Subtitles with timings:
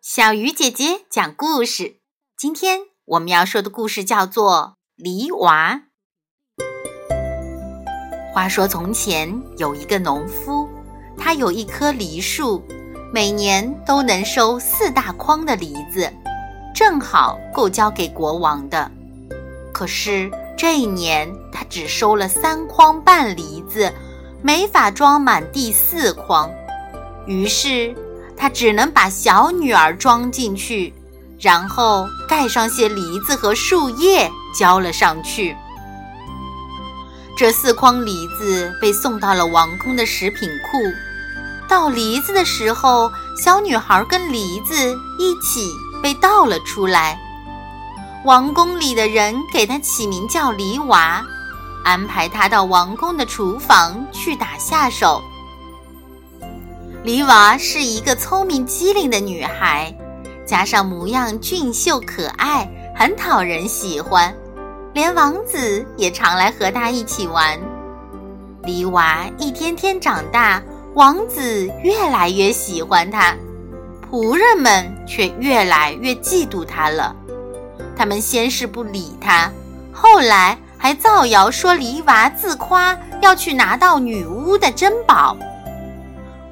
[0.00, 1.96] 小鱼姐姐讲故事。
[2.38, 5.82] 今天我们要说的故事叫做《梨娃》。
[8.32, 10.68] 话说从前有一个农夫，
[11.18, 12.62] 他有一棵梨树，
[13.12, 16.08] 每年都能收四大筐的梨子，
[16.72, 18.88] 正好够交给国王的。
[19.74, 23.92] 可是这一年他只收了三筐半梨子，
[24.42, 26.48] 没法装满第四筐，
[27.26, 27.92] 于是。
[28.38, 30.94] 他只能把小女儿装进去，
[31.40, 35.56] 然后盖上些梨子和树叶，交了上去。
[37.36, 40.78] 这四筐梨子被送到了王宫的食品库。
[41.68, 44.74] 倒梨子的时候，小女孩跟梨子
[45.18, 45.70] 一起
[46.02, 47.18] 被倒了出来。
[48.24, 51.24] 王宫里的人给她起名叫梨娃，
[51.84, 55.22] 安排她到王宫的厨房去打下手。
[57.08, 59.90] 梨娃是一个聪明机灵的女孩，
[60.44, 64.30] 加上模样俊秀可爱，很讨人喜欢，
[64.92, 67.58] 连王子也常来和她一起玩。
[68.62, 70.62] 梨娃一天天长大，
[70.96, 73.34] 王子越来越喜欢她，
[74.10, 77.16] 仆人们却越来越嫉妒她了。
[77.96, 79.50] 他们先是不理她，
[79.94, 85.34] 后来还造谣说梨娃自夸要去拿到女巫的珍宝。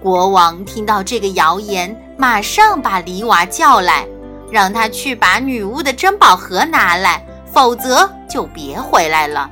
[0.06, 4.06] 国王听到这个谣言，马上把梨娃叫来，
[4.52, 9.50] 让他去把女巫的珍宝盒拿来，否则就别回来了。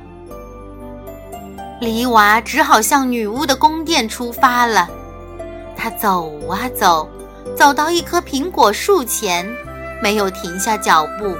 [1.81, 4.87] 梨娃只好向女巫的宫殿出发了。
[5.75, 7.05] 他走啊走，
[7.53, 9.45] 走到一棵苹果树前，
[10.01, 11.35] 没有停下脚步；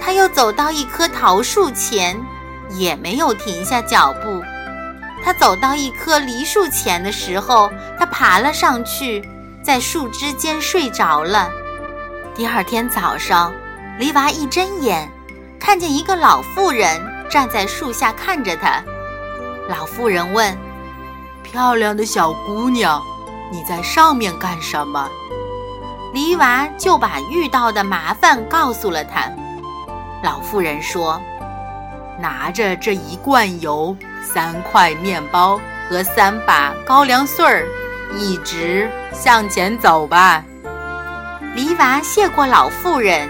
[0.00, 2.18] 他又走到一棵桃树前，
[2.70, 4.42] 也没有停下脚步。
[5.22, 9.28] 他走到一棵梨树前的时候，他爬了上去，
[9.62, 11.50] 在树枝间睡着了。
[12.34, 13.52] 第二天早上，
[13.98, 15.10] 梨娃一睁眼，
[15.58, 18.82] 看见一个老妇人站在树下看着他。
[19.68, 20.56] 老妇人问
[21.44, 23.02] ：“漂亮的小姑娘，
[23.52, 25.08] 你在上面干什么？”
[26.12, 29.30] 梨娃就把遇到的麻烦告诉了他。
[30.24, 31.20] 老妇人说
[32.18, 37.66] ：“拿着这一罐油。”三块面包和三把高粱穗儿，
[38.16, 40.44] 一直向前走吧。
[41.54, 43.28] 梨娃谢过老妇人，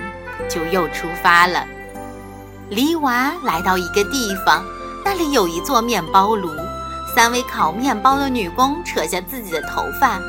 [0.49, 1.65] 就又出发了。
[2.69, 4.65] 梨娃来到一个地方，
[5.05, 6.51] 那里有一座面包炉。
[7.17, 10.21] 三位烤面包的女工扯下自己的头发，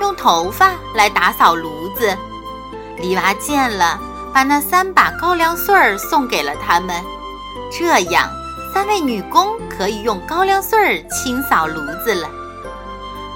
[0.00, 2.16] 用头发来打扫炉子。
[2.98, 3.98] 梨娃见了，
[4.32, 7.02] 把那三把高粱穗儿送给了他们。
[7.72, 8.28] 这样。
[8.72, 12.28] 三位女工可以用高粱穗儿清扫炉子了。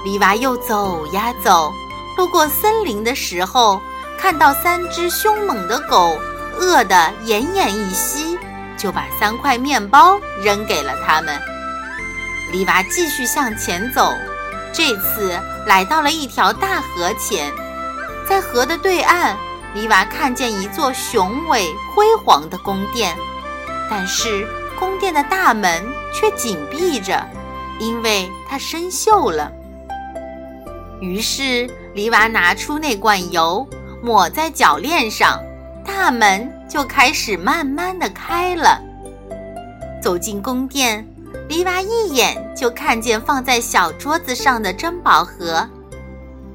[0.05, 1.71] 梨娃又走呀走，
[2.17, 3.81] 路过森林的时候，
[4.17, 6.17] 看到三只凶猛的狗，
[6.57, 6.95] 饿得
[7.25, 8.37] 奄奄一息，
[8.77, 11.39] 就把三块面包扔给了他们。
[12.51, 14.13] 梨娃继续向前走，
[14.73, 17.51] 这次来到了一条大河前，
[18.27, 19.37] 在河的对岸，
[19.73, 23.17] 梨娃看见一座雄伟辉煌的宫殿，
[23.89, 24.47] 但是。
[24.83, 25.81] 宫殿的大门
[26.13, 27.25] 却紧闭着，
[27.79, 29.49] 因为它生锈了。
[30.99, 33.65] 于是黎娃拿出那罐油，
[34.01, 35.41] 抹在铰链上，
[35.85, 38.81] 大门就开始慢慢的开了。
[40.01, 41.07] 走进宫殿，
[41.47, 45.65] 黎娃一眼就看见放在小桌子上的珍宝盒。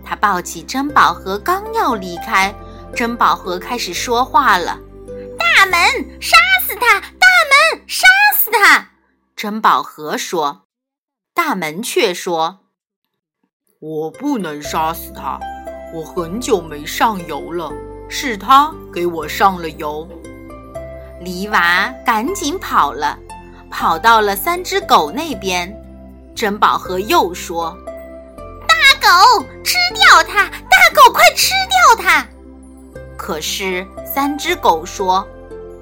[0.05, 2.55] 他抱起珍宝盒，刚要离开，
[2.95, 4.79] 珍宝盒开始说话了：“，
[5.41, 5.81] 大门，
[6.21, 6.37] 杀！”
[8.61, 8.91] 他，
[9.37, 10.63] 珍宝盒说
[11.33, 12.59] ：“大门却说，
[13.79, 15.39] 我不能杀死他，
[15.95, 17.73] 我很久没上油了，
[18.09, 20.09] 是他给我上了油。”
[21.23, 23.17] 梨娃赶紧跑了，
[23.71, 25.73] 跑到了三只狗那边。
[26.35, 27.77] 珍宝盒又说
[28.67, 30.49] ：“大狗，吃掉它！
[30.49, 32.27] 大狗，快吃掉它！”
[33.17, 35.27] 可是三只狗说：“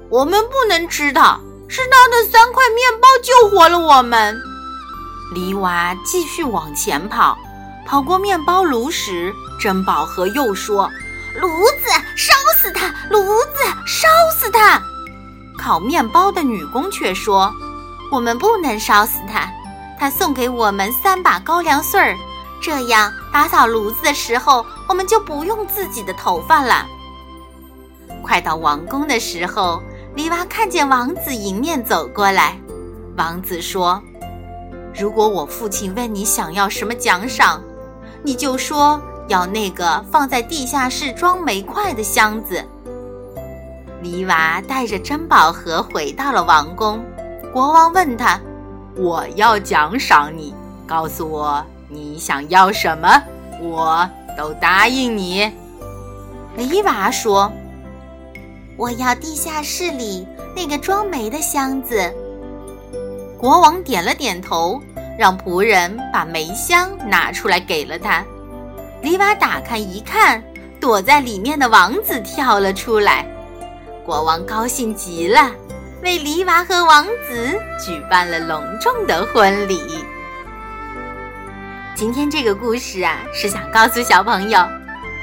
[0.09, 4.39] 我们不能吃它。”是他的三块面包救活了我们。
[5.33, 7.37] 梨娃继续往前跑，
[7.85, 10.89] 跑过面包炉时，珍宝盒又说
[11.35, 14.81] ：“炉子烧死他，炉子烧死他。”
[15.59, 17.53] 烤面包的女工却说
[18.09, 19.49] ：“我们不能烧死他，
[19.99, 22.15] 他送给我们三把高粱穗儿，
[22.61, 26.85] 这样打扫炉子的时候，我们就不用自己的头发了。”
[28.23, 29.83] 快到王宫的时候。
[30.17, 32.59] 梨娃看见王子迎面走过来，
[33.17, 34.01] 王子说
[34.99, 37.61] ：“如果我父亲问你想要什么奖赏，
[38.23, 42.65] 你就说要那个放在地下室装煤块的箱子。
[44.01, 46.99] 黎娃带着珍宝盒回到了王宫。
[47.53, 48.41] 国王问他
[48.97, 50.51] ：“我要奖赏你，
[50.87, 53.21] 告诉我你想要什么，
[53.61, 55.51] 我都答应你。”
[56.57, 57.51] 黎娃说
[58.77, 60.25] ：“我要地下室里
[60.55, 62.13] 那个装煤的箱子。”
[63.37, 64.81] 国王点了点头，
[65.17, 68.23] 让仆人把煤箱拿出来给了他。
[69.01, 70.43] 黎娃打开一看，
[70.79, 73.25] 躲在里面的王子跳了出来。
[74.03, 75.51] 国王高兴极了，
[76.01, 79.81] 为黎娃和王子举办了隆重的婚礼。
[81.93, 84.59] 今天这个故事啊，是想告诉小朋友，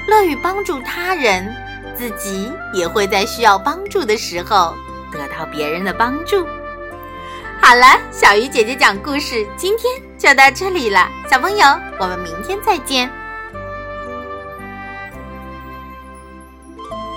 [0.06, 1.52] 乐于帮助他人，
[1.96, 4.74] 自己也会在需要帮助的时候
[5.12, 6.46] 得到别人的帮助。
[7.62, 11.66] 好了，小鱼姐姐讲故事今天就到这里了，小朋友，
[11.98, 13.10] 我们明天再见。